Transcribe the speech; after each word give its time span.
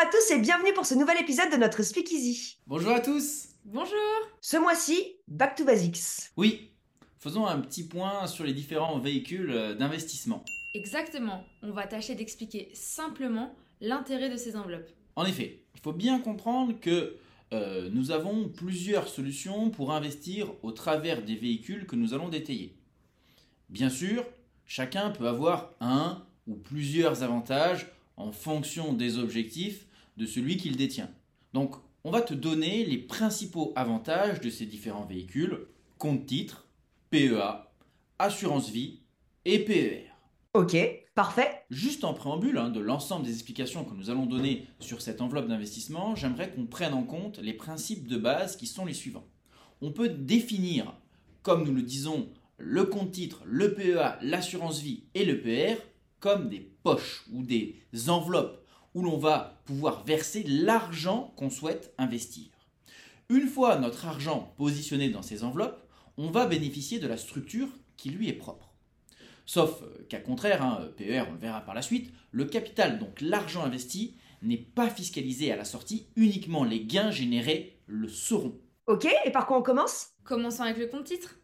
à 0.00 0.06
tous 0.06 0.30
et 0.30 0.38
bienvenue 0.38 0.72
pour 0.72 0.86
ce 0.86 0.94
nouvel 0.94 1.20
épisode 1.20 1.52
de 1.52 1.58
notre 1.58 1.82
Speakeasy. 1.82 2.56
Bonjour 2.66 2.92
à 2.92 3.00
tous 3.00 3.48
Bonjour 3.66 3.98
Ce 4.40 4.56
mois-ci, 4.56 5.16
Back 5.28 5.56
to 5.56 5.64
Basics. 5.66 6.30
Oui, 6.38 6.70
faisons 7.18 7.46
un 7.46 7.60
petit 7.60 7.86
point 7.86 8.26
sur 8.26 8.44
les 8.44 8.54
différents 8.54 8.98
véhicules 8.98 9.50
euh, 9.50 9.74
d'investissement. 9.74 10.42
Exactement, 10.72 11.44
on 11.62 11.72
va 11.72 11.86
tâcher 11.86 12.14
d'expliquer 12.14 12.70
simplement 12.72 13.54
l'intérêt 13.82 14.30
de 14.30 14.38
ces 14.38 14.56
enveloppes. 14.56 14.88
En 15.16 15.26
effet, 15.26 15.64
il 15.74 15.80
faut 15.82 15.92
bien 15.92 16.18
comprendre 16.18 16.80
que 16.80 17.16
euh, 17.52 17.90
nous 17.92 18.10
avons 18.10 18.48
plusieurs 18.48 19.06
solutions 19.06 19.68
pour 19.68 19.92
investir 19.92 20.50
au 20.62 20.72
travers 20.72 21.22
des 21.22 21.36
véhicules 21.36 21.86
que 21.86 21.96
nous 21.96 22.14
allons 22.14 22.30
détailler. 22.30 22.74
Bien 23.68 23.90
sûr, 23.90 24.24
chacun 24.64 25.10
peut 25.10 25.28
avoir 25.28 25.72
un 25.78 26.24
ou 26.46 26.54
plusieurs 26.54 27.22
avantages 27.22 27.86
en 28.16 28.32
fonction 28.32 28.94
des 28.94 29.18
objectifs 29.18 29.86
de 30.16 30.26
celui 30.26 30.56
qu'il 30.56 30.76
détient. 30.76 31.10
Donc, 31.52 31.76
on 32.04 32.10
va 32.10 32.22
te 32.22 32.34
donner 32.34 32.84
les 32.84 32.98
principaux 32.98 33.72
avantages 33.76 34.40
de 34.40 34.50
ces 34.50 34.66
différents 34.66 35.04
véhicules, 35.04 35.66
compte 35.98 36.26
titre, 36.26 36.66
PEA, 37.10 37.70
assurance 38.18 38.70
vie 38.70 39.00
et 39.44 39.58
PER. 39.58 40.06
Ok, 40.54 40.76
parfait. 41.14 41.62
Juste 41.70 42.04
en 42.04 42.14
préambule 42.14 42.58
hein, 42.58 42.70
de 42.70 42.80
l'ensemble 42.80 43.26
des 43.26 43.32
explications 43.32 43.84
que 43.84 43.94
nous 43.94 44.10
allons 44.10 44.26
donner 44.26 44.66
sur 44.80 45.02
cette 45.02 45.20
enveloppe 45.20 45.48
d'investissement, 45.48 46.16
j'aimerais 46.16 46.50
qu'on 46.50 46.66
prenne 46.66 46.94
en 46.94 47.04
compte 47.04 47.38
les 47.38 47.52
principes 47.52 48.08
de 48.08 48.16
base 48.16 48.56
qui 48.56 48.66
sont 48.66 48.86
les 48.86 48.94
suivants. 48.94 49.26
On 49.82 49.92
peut 49.92 50.08
définir, 50.08 50.94
comme 51.42 51.64
nous 51.64 51.74
le 51.74 51.82
disons, 51.82 52.28
le 52.58 52.84
compte 52.84 53.12
titre, 53.12 53.42
le 53.44 53.74
PEA, 53.74 54.18
l'assurance 54.22 54.80
vie 54.80 55.04
et 55.14 55.24
le 55.24 55.40
PER 55.40 55.76
comme 56.18 56.48
des 56.48 56.60
poches 56.82 57.24
ou 57.32 57.42
des 57.42 57.76
enveloppes 58.08 58.64
où 58.94 59.02
l'on 59.02 59.18
va 59.18 59.60
pouvoir 59.64 60.04
verser 60.04 60.42
l'argent 60.44 61.32
qu'on 61.36 61.50
souhaite 61.50 61.94
investir. 61.98 62.48
Une 63.28 63.48
fois 63.48 63.78
notre 63.78 64.06
argent 64.06 64.54
positionné 64.56 65.08
dans 65.08 65.22
ces 65.22 65.44
enveloppes, 65.44 65.86
on 66.16 66.30
va 66.30 66.46
bénéficier 66.46 66.98
de 66.98 67.06
la 67.06 67.16
structure 67.16 67.68
qui 67.96 68.10
lui 68.10 68.28
est 68.28 68.34
propre. 68.34 68.74
Sauf 69.46 69.82
qu'à 70.08 70.20
contraire, 70.20 70.62
hein, 70.62 70.90
PER, 70.96 71.24
on 71.28 71.32
le 71.32 71.38
verra 71.38 71.60
par 71.60 71.74
la 71.74 71.82
suite, 71.82 72.12
le 72.30 72.44
capital, 72.44 72.98
donc 72.98 73.20
l'argent 73.20 73.64
investi, 73.64 74.16
n'est 74.42 74.56
pas 74.56 74.88
fiscalisé 74.88 75.52
à 75.52 75.56
la 75.56 75.64
sortie, 75.64 76.08
uniquement 76.16 76.64
les 76.64 76.84
gains 76.84 77.10
générés 77.10 77.80
le 77.86 78.08
seront. 78.08 78.58
Ok, 78.86 79.06
et 79.24 79.30
par 79.30 79.46
quoi 79.46 79.58
on 79.58 79.62
commence? 79.62 80.08
Commençons 80.24 80.62
avec 80.62 80.78
le 80.78 80.86
compte 80.86 81.04
titre. 81.04 81.36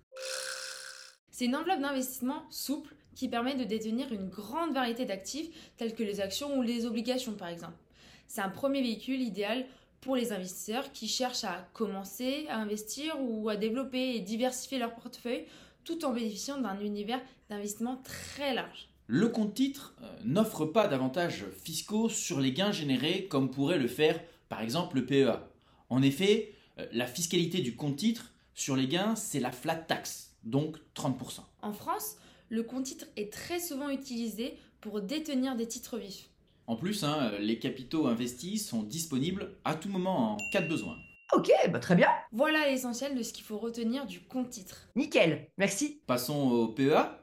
C'est 1.31 1.45
une 1.45 1.57
enveloppe 1.57 1.81
d'investissement 1.81 2.45
souple 2.51 2.96
qui 3.17 3.29
permet 3.29 3.57
de 3.57 3.65
détenir 3.65 4.13
une 4.13 4.29
grande 4.29 4.73
variété 4.73 5.05
d'actifs 5.05 5.49
tels 5.77 5.97
que 5.97 6.05
les 6.05 6.21
actions 6.21 6.57
ou 6.57 6.63
les 6.63 6.87
obligations 6.87 7.33
par 7.33 7.49
exemple. 7.49 7.75
C'est 8.29 8.43
un 8.43 8.49
premier 8.49 8.83
véhicule 8.83 9.21
idéal 9.21 9.67
pour 10.01 10.15
les 10.15 10.33
investisseurs 10.33 10.93
qui 10.93 11.09
cherchent 11.09 11.45
à 11.45 11.69
commencer 11.73 12.47
à 12.49 12.59
investir 12.59 13.17
ou 13.21 13.49
à 13.49 13.57
développer 13.57 14.15
et 14.15 14.21
diversifier 14.21 14.79
leur 14.79 14.95
portefeuille 14.95 15.47
tout 15.85 16.05
en 16.05 16.13
bénéficiant 16.13 16.61
d'un 16.61 16.79
univers 16.81 17.21
d'investissement 17.49 18.01
très 18.05 18.55
large. 18.55 18.89
Le 19.07 19.29
compte 19.29 19.55
titre 19.55 19.95
euh, 20.03 20.07
n'offre 20.25 20.67
pas 20.67 20.89
d'avantages 20.89 21.45
fiscaux 21.63 22.09
sur 22.09 22.41
les 22.41 22.53
gains 22.53 22.73
générés 22.73 23.27
comme 23.29 23.51
pourrait 23.51 23.79
le 23.79 23.89
faire 23.89 24.21
par 24.49 24.61
exemple 24.61 24.97
le 24.97 25.07
PEA. 25.07 25.49
En 25.89 26.03
effet, 26.03 26.53
euh, 26.79 26.87
la 26.93 27.07
fiscalité 27.07 27.61
du 27.61 27.77
compte 27.77 27.97
titre 27.97 28.33
sur 28.55 28.77
les 28.77 28.89
gains, 28.89 29.15
c'est 29.17 29.41
la 29.41 29.53
flat 29.53 29.77
tax, 29.77 30.35
donc 30.43 30.77
30%. 30.95 31.41
En 31.63 31.73
France, 31.73 32.17
le 32.49 32.63
compte 32.63 32.85
titre 32.85 33.07
est 33.17 33.33
très 33.33 33.61
souvent 33.61 33.91
utilisé 33.91 34.57
pour 34.81 35.01
détenir 35.01 35.57
des 35.57 35.67
titres 35.67 35.99
vifs. 35.99 36.31
En 36.67 36.77
plus, 36.77 37.05
hein, 37.05 37.33
les 37.39 37.59
capitaux 37.59 38.07
investis 38.07 38.67
sont 38.67 38.83
disponibles 38.83 39.57
à 39.65 39.75
tout 39.75 39.89
moment 39.89 40.33
en 40.33 40.37
cas 40.53 40.61
de 40.61 40.69
besoin. 40.69 40.97
Ok, 41.33 41.51
bah 41.71 41.79
très 41.81 41.97
bien. 41.97 42.09
Voilà 42.33 42.69
l'essentiel 42.69 43.17
de 43.17 43.23
ce 43.23 43.33
qu'il 43.33 43.45
faut 43.45 43.59
retenir 43.59 44.07
du 44.07 44.21
compte 44.21 44.51
titre. 44.51 44.89
Nickel, 44.95 45.49
merci. 45.59 46.01
Passons 46.07 46.51
au 46.51 46.69
PEA. 46.69 47.19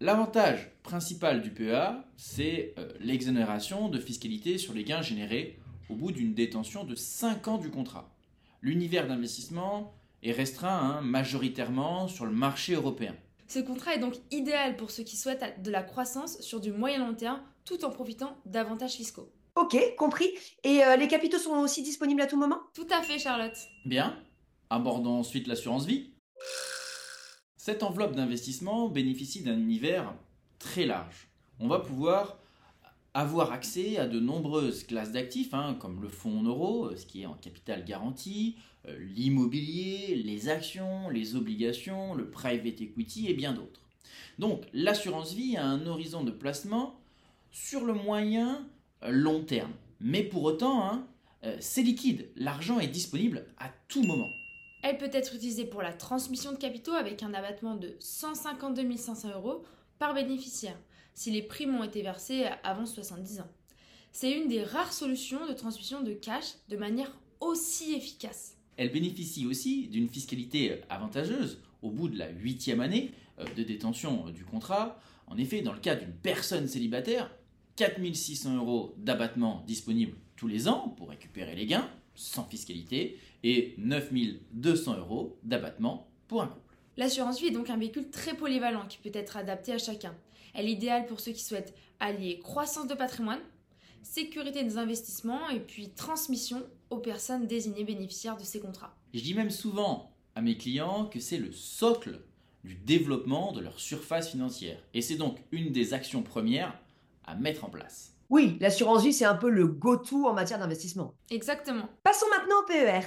L'avantage 0.00 0.70
principal 0.82 1.42
du 1.42 1.50
PEA, 1.50 2.04
c'est 2.16 2.74
euh, 2.78 2.92
l'exonération 3.00 3.88
de 3.88 3.98
fiscalité 3.98 4.58
sur 4.58 4.74
les 4.74 4.84
gains 4.84 5.02
générés 5.02 5.58
au 5.88 5.94
bout 5.94 6.12
d'une 6.12 6.34
détention 6.34 6.84
de 6.84 6.94
5 6.94 7.48
ans 7.48 7.58
du 7.58 7.70
contrat. 7.70 8.14
L'univers 8.60 9.06
d'investissement 9.06 9.94
est 10.22 10.32
restreint 10.32 10.78
hein, 10.78 11.00
majoritairement 11.00 12.08
sur 12.08 12.24
le 12.24 12.32
marché 12.32 12.74
européen. 12.74 13.14
Ce 13.46 13.58
contrat 13.58 13.94
est 13.94 13.98
donc 13.98 14.14
idéal 14.30 14.76
pour 14.76 14.90
ceux 14.90 15.02
qui 15.02 15.16
souhaitent 15.16 15.62
de 15.62 15.70
la 15.70 15.82
croissance 15.82 16.40
sur 16.40 16.60
du 16.60 16.72
moyen 16.72 17.06
long 17.06 17.14
terme 17.14 17.40
tout 17.64 17.84
en 17.84 17.90
profitant 17.90 18.36
d'avantages 18.46 18.94
fiscaux. 18.94 19.30
Ok, 19.56 19.76
compris. 19.96 20.30
Et 20.64 20.84
euh, 20.84 20.96
les 20.96 21.06
capitaux 21.06 21.38
sont 21.38 21.56
aussi 21.58 21.82
disponibles 21.82 22.20
à 22.20 22.26
tout 22.26 22.36
moment? 22.36 22.60
Tout 22.74 22.88
à 22.90 23.02
fait, 23.02 23.18
Charlotte. 23.18 23.56
Bien. 23.84 24.18
Abordons 24.70 25.18
ensuite 25.20 25.46
l'assurance 25.46 25.86
vie. 25.86 26.14
Cette 27.56 27.82
enveloppe 27.82 28.16
d'investissement 28.16 28.88
bénéficie 28.88 29.42
d'un 29.42 29.56
univers 29.56 30.12
très 30.58 30.86
large. 30.86 31.28
On 31.60 31.68
va 31.68 31.78
pouvoir 31.78 32.38
avoir 33.14 33.52
accès 33.52 33.96
à 33.96 34.06
de 34.06 34.18
nombreuses 34.18 34.84
classes 34.84 35.12
d'actifs, 35.12 35.54
hein, 35.54 35.76
comme 35.78 36.02
le 36.02 36.08
fonds 36.08 36.40
en 36.40 36.42
euros, 36.42 36.94
ce 36.96 37.06
qui 37.06 37.22
est 37.22 37.26
en 37.26 37.34
capital 37.34 37.84
garanti, 37.84 38.56
euh, 38.88 38.98
l'immobilier, 38.98 40.16
les 40.16 40.48
actions, 40.48 41.08
les 41.08 41.36
obligations, 41.36 42.14
le 42.14 42.28
private 42.28 42.80
equity 42.80 43.28
et 43.28 43.34
bien 43.34 43.52
d'autres. 43.52 43.80
Donc 44.40 44.64
l'assurance 44.72 45.32
vie 45.32 45.56
a 45.56 45.64
un 45.64 45.86
horizon 45.86 46.24
de 46.24 46.32
placement 46.32 46.98
sur 47.52 47.84
le 47.84 47.94
moyen 47.94 48.66
euh, 49.04 49.10
long 49.10 49.44
terme. 49.44 49.72
Mais 50.00 50.24
pour 50.24 50.42
autant, 50.42 50.84
hein, 50.84 51.06
euh, 51.44 51.56
c'est 51.60 51.82
liquide, 51.82 52.28
l'argent 52.34 52.80
est 52.80 52.88
disponible 52.88 53.46
à 53.58 53.70
tout 53.86 54.02
moment. 54.02 54.28
Elle 54.82 54.98
peut 54.98 55.08
être 55.12 55.34
utilisée 55.34 55.64
pour 55.64 55.82
la 55.82 55.92
transmission 55.92 56.52
de 56.52 56.58
capitaux 56.58 56.92
avec 56.92 57.22
un 57.22 57.32
abattement 57.32 57.76
de 57.76 57.96
152 58.00 58.96
500 58.96 59.30
euros 59.34 59.62
par 59.98 60.14
bénéficiaire 60.14 60.76
si 61.14 61.30
les 61.30 61.42
primes 61.42 61.74
ont 61.76 61.84
été 61.84 62.02
versées 62.02 62.46
avant 62.62 62.86
70 62.86 63.40
ans. 63.40 63.50
C'est 64.12 64.32
une 64.32 64.48
des 64.48 64.62
rares 64.62 64.92
solutions 64.92 65.46
de 65.46 65.54
transmission 65.54 66.02
de 66.02 66.12
cash 66.12 66.54
de 66.68 66.76
manière 66.76 67.10
aussi 67.40 67.94
efficace. 67.94 68.56
Elle 68.76 68.92
bénéficie 68.92 69.46
aussi 69.46 69.88
d'une 69.88 70.08
fiscalité 70.08 70.80
avantageuse 70.88 71.60
au 71.82 71.90
bout 71.90 72.08
de 72.08 72.18
la 72.18 72.30
huitième 72.30 72.80
année 72.80 73.12
euh, 73.38 73.44
de 73.56 73.62
détention 73.62 74.30
du 74.30 74.44
contrat. 74.44 74.98
En 75.26 75.36
effet, 75.36 75.62
dans 75.62 75.72
le 75.72 75.80
cas 75.80 75.94
d'une 75.94 76.12
personne 76.12 76.66
célibataire, 76.66 77.30
4600 77.76 78.56
euros 78.56 78.94
d'abattement 78.98 79.64
disponibles 79.66 80.16
tous 80.36 80.48
les 80.48 80.68
ans 80.68 80.94
pour 80.96 81.10
récupérer 81.10 81.54
les 81.54 81.66
gains 81.66 81.88
sans 82.14 82.44
fiscalité 82.44 83.18
et 83.42 83.74
9200 83.78 84.98
euros 84.98 85.38
d'abattement 85.42 86.08
pour 86.28 86.42
un 86.42 86.46
couple. 86.46 86.74
L'assurance 86.96 87.40
vie 87.40 87.48
est 87.48 87.52
donc 87.52 87.70
un 87.70 87.76
véhicule 87.76 88.08
très 88.10 88.34
polyvalent 88.34 88.86
qui 88.86 88.98
peut 88.98 89.10
être 89.12 89.36
adapté 89.36 89.72
à 89.72 89.78
chacun. 89.78 90.14
Elle 90.54 90.68
est 90.68 90.72
idéale 90.72 91.06
pour 91.06 91.20
ceux 91.20 91.32
qui 91.32 91.42
souhaitent 91.42 91.74
allier 92.00 92.38
croissance 92.38 92.86
de 92.86 92.94
patrimoine, 92.94 93.40
sécurité 94.02 94.62
des 94.62 94.78
investissements 94.78 95.48
et 95.50 95.60
puis 95.60 95.90
transmission 95.90 96.62
aux 96.90 96.98
personnes 96.98 97.46
désignées 97.46 97.84
bénéficiaires 97.84 98.36
de 98.36 98.44
ces 98.44 98.60
contrats. 98.60 98.94
Je 99.12 99.20
dis 99.20 99.34
même 99.34 99.50
souvent 99.50 100.12
à 100.34 100.42
mes 100.42 100.56
clients 100.56 101.06
que 101.06 101.20
c'est 101.20 101.38
le 101.38 101.52
socle 101.52 102.20
du 102.62 102.74
développement 102.74 103.52
de 103.52 103.60
leur 103.60 103.78
surface 103.78 104.30
financière. 104.30 104.78
Et 104.94 105.02
c'est 105.02 105.16
donc 105.16 105.38
une 105.52 105.72
des 105.72 105.92
actions 105.92 106.22
premières 106.22 106.78
à 107.24 107.34
mettre 107.34 107.64
en 107.64 107.70
place. 107.70 108.14
Oui, 108.30 108.56
l'assurance 108.60 109.04
vie, 109.04 109.12
c'est 109.12 109.24
un 109.24 109.34
peu 109.34 109.50
le 109.50 109.66
go-to 109.66 110.26
en 110.26 110.32
matière 110.32 110.58
d'investissement. 110.58 111.14
Exactement. 111.30 111.88
Passons 112.02 112.26
maintenant 112.30 112.56
au 112.62 112.66
PER. 112.66 113.06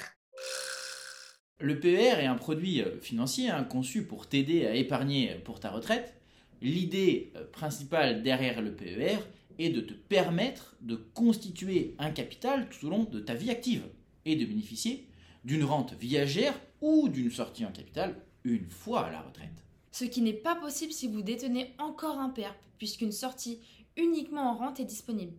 Le 1.59 1.79
PER 1.79 2.21
est 2.21 2.27
un 2.27 2.35
produit 2.35 2.81
euh, 2.81 2.99
financier 3.01 3.49
hein, 3.49 3.63
conçu 3.63 4.05
pour 4.05 4.27
t'aider 4.27 4.67
à 4.67 4.75
épargner 4.75 5.35
pour 5.43 5.59
ta 5.59 5.71
retraite. 5.71 6.16
L'idée 6.61 7.31
euh, 7.35 7.45
principale 7.45 8.23
derrière 8.23 8.61
le 8.61 8.75
PER 8.75 9.17
est 9.59 9.69
de 9.69 9.81
te 9.81 9.93
permettre 9.93 10.75
de 10.81 10.95
constituer 10.95 11.95
un 11.99 12.11
capital 12.11 12.69
tout 12.69 12.87
au 12.87 12.89
long 12.89 13.03
de 13.03 13.19
ta 13.19 13.33
vie 13.33 13.49
active 13.49 13.83
et 14.25 14.35
de 14.35 14.45
bénéficier 14.45 15.07
d'une 15.43 15.63
rente 15.63 15.93
viagère 15.93 16.59
ou 16.81 17.09
d'une 17.09 17.31
sortie 17.31 17.65
en 17.65 17.71
capital 17.71 18.15
une 18.43 18.69
fois 18.69 19.05
à 19.05 19.11
la 19.11 19.21
retraite. 19.21 19.63
Ce 19.91 20.05
qui 20.05 20.21
n'est 20.21 20.33
pas 20.33 20.55
possible 20.55 20.91
si 20.91 21.07
vous 21.07 21.21
détenez 21.21 21.73
encore 21.79 22.19
un 22.19 22.29
PER, 22.29 22.53
puisqu'une 22.77 23.11
sortie 23.11 23.59
uniquement 23.95 24.51
en 24.51 24.55
rente 24.55 24.79
est 24.79 24.85
disponible. 24.85 25.33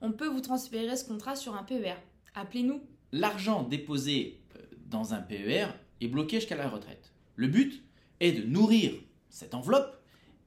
On 0.00 0.12
peut 0.12 0.28
vous 0.28 0.40
transférer 0.40 0.96
ce 0.96 1.04
contrat 1.04 1.36
sur 1.36 1.54
un 1.54 1.62
PER. 1.62 1.96
Appelez-nous. 2.34 2.80
L'argent 3.12 3.62
déposé 3.62 4.40
euh, 4.56 4.62
dans 4.86 5.12
un 5.12 5.20
PER 5.20 5.66
est 6.00 6.08
bloqué 6.08 6.36
jusqu'à 6.40 6.56
la 6.56 6.68
retraite. 6.68 7.12
Le 7.36 7.48
but 7.48 7.82
est 8.20 8.32
de 8.32 8.42
nourrir 8.44 8.92
cette 9.28 9.54
enveloppe 9.54 9.99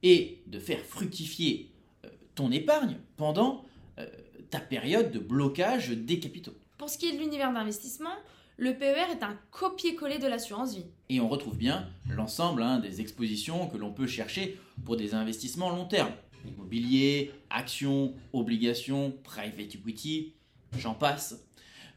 et 0.04 0.44
de 0.48 0.60
faire 0.60 0.82
fructifier 0.82 1.72
euh, 2.06 2.10
ton 2.36 2.52
épargne 2.52 2.98
pendant 3.18 3.66
euh, 3.98 4.06
ta 4.50 4.60
période 4.60 5.12
de 5.12 5.20
blocage 5.20 5.90
des 5.90 6.20
capitaux. 6.20 6.54
Pour 6.78 6.90
ce 6.90 6.98
qui 6.98 7.08
est 7.08 7.14
de 7.14 7.20
l'univers 7.20 7.52
d'investissement, 7.54 8.14
le 8.58 8.78
PER 8.78 9.12
est 9.12 9.24
un 9.24 9.38
copier-coller 9.52 10.20
de 10.20 10.28
l'assurance 10.28 10.76
vie. 10.76 10.86
Et 11.10 11.20
on 11.20 11.28
retrouve 11.28 11.58
bien 11.58 11.90
l'ensemble 12.10 12.62
hein, 12.62 12.80
des 12.80 13.02
expositions 13.02 13.68
que 13.68 13.78
l'on 13.78 13.92
peut 13.92 14.06
chercher 14.06 14.60
pour 14.86 14.96
des 14.98 15.16
investissements 15.16 15.70
long 15.70 15.86
terme. 15.86 16.12
Immobilier, 16.46 17.32
actions, 17.50 18.14
obligations, 18.34 19.14
private 19.24 19.76
equity, 19.76 20.34
j'en 20.78 20.94
passe. 20.94 21.42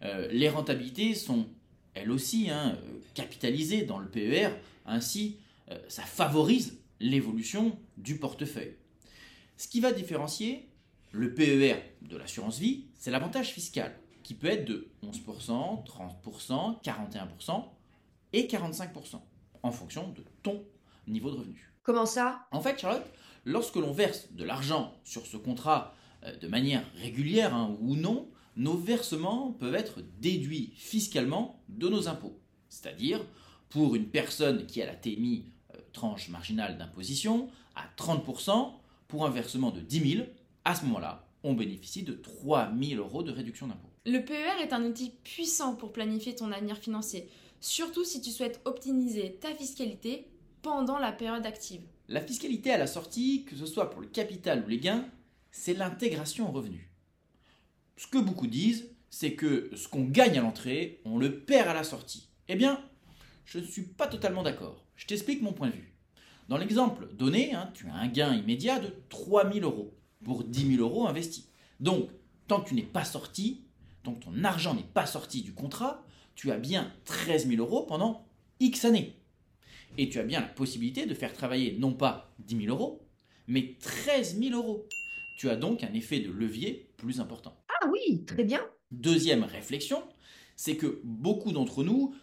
Euh, 0.02 0.28
les 0.30 0.48
rentabilités 0.48 1.14
sont 1.14 1.46
elles 1.94 2.10
aussi 2.10 2.50
hein, 2.50 2.78
capitalisées 3.14 3.82
dans 3.82 3.98
le 3.98 4.08
PER, 4.08 4.50
ainsi 4.84 5.38
euh, 5.70 5.78
ça 5.88 6.02
favorise 6.02 6.78
l'évolution 7.00 7.78
du 7.96 8.18
portefeuille. 8.18 8.76
Ce 9.56 9.68
qui 9.68 9.80
va 9.80 9.92
différencier 9.92 10.68
le 11.12 11.34
PER 11.34 11.76
de 12.02 12.16
l'assurance 12.16 12.58
vie, 12.58 12.86
c'est 12.94 13.10
l'avantage 13.10 13.52
fiscal, 13.52 13.98
qui 14.22 14.34
peut 14.34 14.48
être 14.48 14.66
de 14.66 14.88
11%, 15.02 15.84
30%, 15.84 16.82
41% 16.82 17.64
et 18.32 18.46
45%, 18.46 19.20
en 19.62 19.70
fonction 19.70 20.10
de 20.10 20.24
ton 20.42 20.64
niveau 21.06 21.30
de 21.30 21.36
revenu. 21.36 21.72
Comment 21.82 22.06
ça? 22.06 22.46
En 22.50 22.60
fait, 22.60 22.78
Charlotte, 22.78 23.06
lorsque 23.44 23.76
l'on 23.76 23.92
verse 23.92 24.32
de 24.32 24.44
l'argent 24.44 24.94
sur 25.04 25.26
ce 25.26 25.36
contrat 25.36 25.94
de 26.40 26.48
manière 26.48 26.84
régulière 26.96 27.54
hein, 27.54 27.76
ou 27.80 27.94
non, 27.94 28.28
nos 28.56 28.76
versements 28.76 29.52
peuvent 29.52 29.74
être 29.74 30.02
déduits 30.18 30.72
fiscalement 30.76 31.62
de 31.68 31.88
nos 31.88 32.08
impôts. 32.08 32.40
C'est-à-dire, 32.68 33.24
pour 33.68 33.94
une 33.94 34.08
personne 34.08 34.66
qui 34.66 34.82
a 34.82 34.86
la 34.86 34.94
TMI 34.94 35.44
euh, 35.44 35.55
tranche 35.96 36.28
marginale 36.28 36.78
d'imposition, 36.78 37.48
à 37.74 37.82
30%, 37.96 38.72
pour 39.08 39.26
un 39.26 39.30
versement 39.30 39.70
de 39.70 39.80
10 39.80 40.12
000, 40.14 40.26
à 40.64 40.74
ce 40.74 40.84
moment-là, 40.84 41.26
on 41.42 41.54
bénéficie 41.54 42.02
de 42.02 42.12
3 42.12 42.70
000 42.80 43.00
euros 43.00 43.22
de 43.22 43.32
réduction 43.32 43.66
d'impôt. 43.66 43.88
Le 44.04 44.20
PER 44.20 44.62
est 44.62 44.72
un 44.72 44.84
outil 44.84 45.12
puissant 45.24 45.74
pour 45.74 45.92
planifier 45.92 46.34
ton 46.34 46.52
avenir 46.52 46.76
financier, 46.76 47.28
surtout 47.60 48.04
si 48.04 48.20
tu 48.20 48.30
souhaites 48.30 48.60
optimiser 48.64 49.38
ta 49.40 49.54
fiscalité 49.54 50.28
pendant 50.62 50.98
la 50.98 51.12
période 51.12 51.46
active. 51.46 51.82
La 52.08 52.20
fiscalité 52.20 52.70
à 52.70 52.78
la 52.78 52.86
sortie, 52.86 53.44
que 53.44 53.56
ce 53.56 53.66
soit 53.66 53.90
pour 53.90 54.00
le 54.00 54.06
capital 54.06 54.62
ou 54.64 54.68
les 54.68 54.78
gains, 54.78 55.04
c'est 55.50 55.74
l'intégration 55.74 56.48
au 56.48 56.52
revenu 56.52 56.90
ce 57.96 58.06
que 58.06 58.18
beaucoup 58.18 58.46
disent, 58.46 58.90
c'est 59.10 59.32
que 59.32 59.70
ce 59.74 59.88
qu'on 59.88 60.04
gagne 60.04 60.38
à 60.38 60.42
l'entrée, 60.42 61.00
on 61.04 61.18
le 61.18 61.40
perd 61.40 61.68
à 61.68 61.74
la 61.74 61.84
sortie. 61.84 62.28
Eh 62.48 62.56
bien, 62.56 62.82
je 63.46 63.60
ne 63.60 63.64
suis 63.64 63.82
pas 63.82 64.08
totalement 64.08 64.42
d'accord. 64.42 64.84
Je 64.96 65.06
t'explique 65.06 65.40
mon 65.40 65.52
point 65.52 65.68
de 65.68 65.74
vue. 65.74 65.94
Dans 66.48 66.58
l'exemple 66.58 67.08
donné, 67.14 67.54
hein, 67.54 67.70
tu 67.74 67.88
as 67.88 67.94
un 67.94 68.08
gain 68.08 68.34
immédiat 68.34 68.80
de 68.80 68.92
3000 69.08 69.62
euros 69.62 69.96
pour 70.24 70.44
10 70.44 70.76
000 70.76 70.82
euros 70.82 71.06
investis. 71.06 71.48
Donc, 71.80 72.10
tant 72.48 72.60
que 72.60 72.68
tu 72.68 72.74
n'es 72.74 72.82
pas 72.82 73.04
sorti, 73.04 73.64
tant 74.02 74.14
que 74.14 74.24
ton 74.24 74.44
argent 74.44 74.74
n'est 74.74 74.82
pas 74.82 75.06
sorti 75.06 75.42
du 75.42 75.54
contrat, 75.54 76.04
tu 76.34 76.50
as 76.50 76.58
bien 76.58 76.92
13 77.04 77.48
000 77.48 77.62
euros 77.62 77.84
pendant 77.84 78.26
X 78.60 78.84
années. 78.84 79.14
Et 79.96 80.08
tu 80.08 80.18
as 80.18 80.24
bien 80.24 80.40
la 80.40 80.48
possibilité 80.48 81.06
de 81.06 81.14
faire 81.14 81.32
travailler 81.32 81.76
non 81.78 81.94
pas 81.94 82.34
10 82.40 82.64
000 82.64 82.76
euros, 82.76 83.06
mais 83.46 83.76
13 83.80 84.38
000 84.40 84.56
euros. 84.56 84.86
Tu 85.38 85.48
as 85.48 85.56
donc 85.56 85.84
un 85.84 85.92
effet 85.94 86.20
de 86.20 86.30
levier 86.30 86.90
plus 86.96 87.20
important. 87.20 87.56
Ah 87.68 87.86
oui, 87.90 88.24
très 88.24 88.44
bien. 88.44 88.60
Deuxième 88.90 89.44
réflexion, 89.44 90.02
c'est 90.56 90.76
que 90.76 91.00
beaucoup 91.04 91.52
d'entre 91.52 91.84
nous 91.84 92.14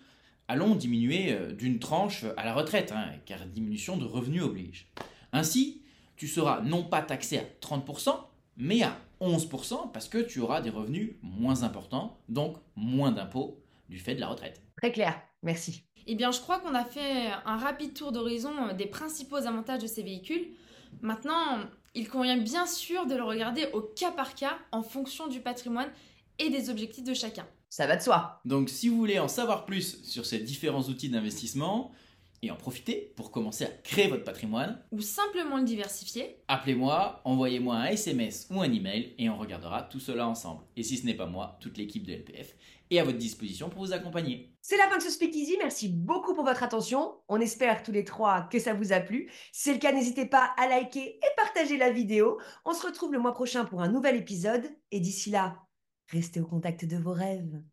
allons 0.47 0.75
diminuer 0.75 1.33
euh, 1.33 1.51
d'une 1.51 1.79
tranche 1.79 2.25
à 2.37 2.45
la 2.45 2.53
retraite, 2.53 2.91
hein, 2.91 3.11
car 3.25 3.45
diminution 3.45 3.97
de 3.97 4.05
revenus 4.05 4.43
oblige. 4.43 4.87
Ainsi, 5.31 5.81
tu 6.15 6.27
seras 6.27 6.61
non 6.61 6.83
pas 6.83 7.01
taxé 7.01 7.39
à 7.39 7.43
30%, 7.61 8.15
mais 8.57 8.83
à 8.83 8.97
11% 9.21 9.91
parce 9.91 10.07
que 10.07 10.17
tu 10.17 10.39
auras 10.39 10.61
des 10.61 10.69
revenus 10.69 11.15
moins 11.21 11.63
importants, 11.63 12.19
donc 12.29 12.57
moins 12.75 13.11
d'impôts 13.11 13.59
du 13.89 13.99
fait 13.99 14.15
de 14.15 14.19
la 14.19 14.27
retraite. 14.27 14.61
Très 14.77 14.91
clair, 14.91 15.19
merci. 15.41 15.83
Eh 16.05 16.15
bien, 16.15 16.31
je 16.31 16.39
crois 16.41 16.59
qu'on 16.59 16.75
a 16.75 16.83
fait 16.83 17.27
un 17.45 17.57
rapide 17.57 17.93
tour 17.93 18.11
d'horizon 18.11 18.53
euh, 18.69 18.73
des 18.73 18.85
principaux 18.85 19.37
avantages 19.37 19.81
de 19.81 19.87
ces 19.87 20.03
véhicules. 20.03 20.47
Maintenant, 21.01 21.59
il 21.95 22.09
convient 22.09 22.37
bien 22.37 22.65
sûr 22.65 23.05
de 23.05 23.15
le 23.15 23.23
regarder 23.23 23.67
au 23.73 23.81
cas 23.81 24.11
par 24.11 24.35
cas 24.35 24.57
en 24.71 24.83
fonction 24.83 25.27
du 25.27 25.39
patrimoine 25.39 25.89
et 26.39 26.49
des 26.49 26.69
objectifs 26.69 27.03
de 27.03 27.13
chacun. 27.13 27.47
Ça 27.75 27.87
va 27.87 27.95
de 27.95 28.03
soi. 28.03 28.39
Donc 28.45 28.69
si 28.69 28.87
vous 28.87 28.97
voulez 28.97 29.17
en 29.17 29.27
savoir 29.27 29.65
plus 29.65 30.03
sur 30.03 30.27
ces 30.27 30.37
différents 30.37 30.83
outils 30.83 31.09
d'investissement 31.09 31.91
et 32.43 32.51
en 32.51 32.55
profiter 32.55 33.11
pour 33.15 33.31
commencer 33.31 33.65
à 33.65 33.69
créer 33.83 34.07
votre 34.07 34.23
patrimoine, 34.23 34.79
ou 34.91 35.01
simplement 35.01 35.57
le 35.57 35.63
diversifier, 35.63 36.37
appelez-moi, 36.47 37.21
envoyez-moi 37.25 37.75
un 37.75 37.85
SMS 37.85 38.45
ou 38.51 38.61
un 38.61 38.71
email 38.71 39.15
et 39.17 39.27
on 39.27 39.39
regardera 39.39 39.81
tout 39.81 39.99
cela 39.99 40.27
ensemble. 40.27 40.61
Et 40.75 40.83
si 40.83 40.97
ce 40.97 41.07
n'est 41.07 41.15
pas 41.15 41.25
moi, 41.25 41.57
toute 41.61 41.79
l'équipe 41.79 42.05
de 42.05 42.13
LPF 42.13 42.53
est 42.91 42.99
à 42.99 43.03
votre 43.03 43.17
disposition 43.17 43.69
pour 43.69 43.83
vous 43.83 43.93
accompagner. 43.93 44.55
C'est 44.61 44.77
la 44.77 44.87
fin 44.87 44.99
de 44.99 45.01
ce 45.01 45.09
Speakeasy. 45.09 45.57
Merci 45.57 45.89
beaucoup 45.89 46.35
pour 46.35 46.45
votre 46.45 46.61
attention. 46.61 47.15
On 47.27 47.41
espère 47.41 47.81
tous 47.81 47.91
les 47.91 48.03
trois 48.03 48.43
que 48.51 48.59
ça 48.59 48.75
vous 48.75 48.93
a 48.93 48.99
plu. 48.99 49.31
Si 49.51 49.63
c'est 49.63 49.73
le 49.73 49.79
cas, 49.79 49.93
n'hésitez 49.93 50.27
pas 50.27 50.51
à 50.57 50.67
liker 50.67 51.15
et 51.17 51.35
partager 51.37 51.77
la 51.77 51.89
vidéo. 51.89 52.39
On 52.65 52.75
se 52.75 52.85
retrouve 52.85 53.13
le 53.13 53.19
mois 53.19 53.33
prochain 53.33 53.65
pour 53.65 53.81
un 53.81 53.89
nouvel 53.89 54.15
épisode. 54.15 54.63
Et 54.91 54.99
d'ici 54.99 55.31
là, 55.31 55.55
restez 56.07 56.39
au 56.41 56.47
contact 56.47 56.85
de 56.85 56.97
vos 56.97 57.13
rêves. 57.13 57.63